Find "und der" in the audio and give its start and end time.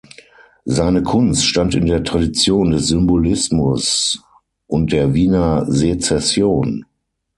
4.65-5.13